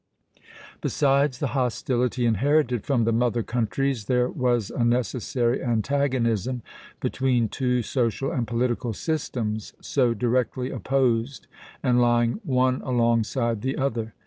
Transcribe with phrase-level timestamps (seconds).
[0.81, 6.63] Besides the hostility inherited from the mother countries, there was a necessary antagonism
[6.99, 11.45] between two social and political systems, so directly opposed,
[11.83, 14.15] and lying one alongside the other.